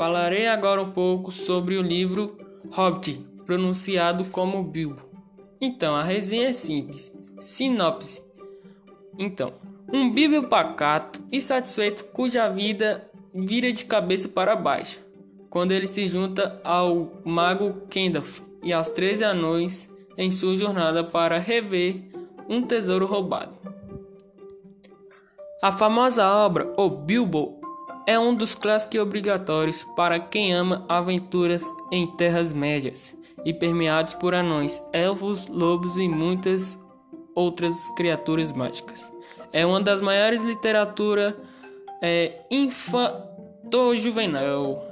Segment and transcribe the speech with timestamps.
[0.00, 2.38] Falarei agora um pouco sobre o livro
[2.70, 5.02] Hobbit, pronunciado como Bilbo.
[5.60, 7.12] Então, a resenha é simples.
[7.38, 8.24] Sinopse.
[9.18, 9.52] Então,
[9.92, 15.00] um Bilbo pacato e satisfeito cuja vida vira de cabeça para baixo,
[15.50, 21.38] quando ele se junta ao mago Kendalf e aos 13 anões em sua jornada para
[21.38, 22.10] rever
[22.48, 23.52] um tesouro roubado.
[25.62, 27.59] A famosa obra O Bilbo
[28.10, 34.34] é um dos clássicos obrigatórios para quem ama aventuras em terras médias e permeados por
[34.34, 36.76] anões, elfos, lobos e muitas
[37.36, 39.12] outras criaturas mágicas.
[39.52, 41.40] É uma das maiores literatura
[42.02, 44.82] é, infanto-juvenil.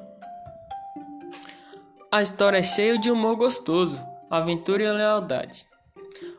[2.13, 5.67] A história é cheia de humor gostoso, aventura e lealdade.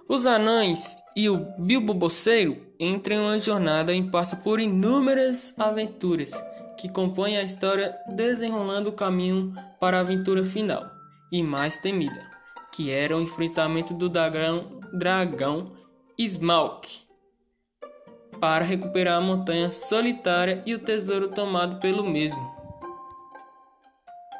[0.07, 6.31] Os anões e o Bilbo Bolseiro entram em uma jornada e passam por inúmeras aventuras
[6.79, 10.89] que compõem a história desenrolando o caminho para a aventura final
[11.29, 12.25] e mais temida,
[12.71, 15.73] que era o enfrentamento do dragão, dragão
[16.17, 16.87] Smaug
[18.39, 22.49] para recuperar a montanha solitária e o tesouro tomado pelo mesmo.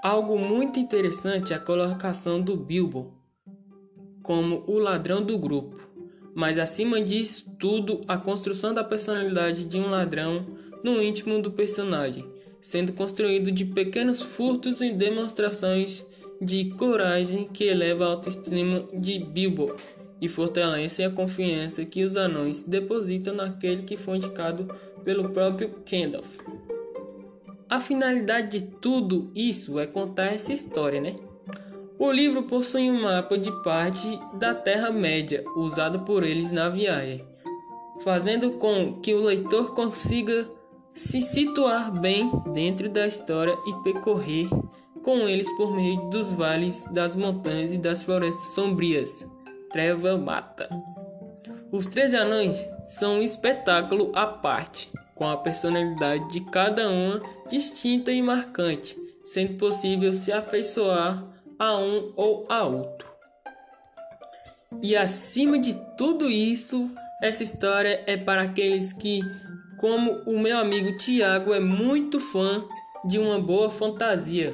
[0.02, 3.20] Algo muito interessante é a colocação do Bilbo
[4.24, 5.90] como o ladrão do grupo,
[6.34, 10.46] mas acima disso tudo, a construção da personalidade de um ladrão
[10.84, 12.26] no íntimo do personagem,
[12.62, 16.06] sendo construído de pequenos furtos e demonstrações
[16.42, 19.76] de coragem que eleva a autoestima de Bilbo
[20.22, 24.68] e fortalecem a confiança que os anões depositam naquele que foi indicado
[25.04, 26.40] pelo próprio Kendalf.
[27.70, 31.16] A finalidade de tudo isso é contar essa história, né?
[31.98, 37.24] O livro possui um mapa de parte da Terra-média usado por eles na viagem,
[38.02, 40.50] fazendo com que o leitor consiga
[41.00, 44.50] se situar bem dentro da história e percorrer
[45.02, 49.26] com eles por meio dos vales, das montanhas e das florestas sombrias.
[49.72, 50.68] Treva mata.
[51.72, 58.12] Os Treze Anões são um espetáculo à parte com a personalidade de cada uma distinta
[58.12, 61.26] e marcante, sendo possível se afeiçoar
[61.58, 63.10] a um ou a outro.
[64.82, 66.92] E acima de tudo isso,
[67.24, 69.22] essa história é para aqueles que,
[69.80, 72.66] como o meu amigo Tiago, é muito fã
[73.06, 74.54] de uma boa fantasia.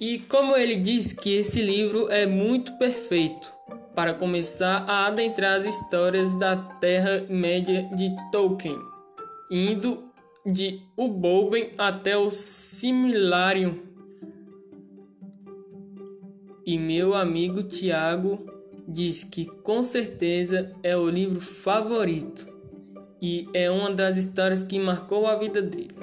[0.00, 3.52] E como ele diz que esse livro é muito perfeito
[3.94, 8.78] para começar a adentrar as histórias da Terra-média de Tolkien
[9.50, 10.04] indo
[10.46, 13.78] de Ubolben até o Similarium.
[16.64, 18.46] E meu amigo Tiago
[18.88, 22.59] diz que com certeza é o livro favorito
[23.20, 25.96] e é uma das histórias que marcou a vida dele.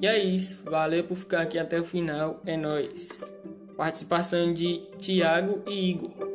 [0.00, 3.32] E é isso, valeu por ficar aqui até o final, é nós.
[3.76, 6.31] Participação de Tiago e Igor.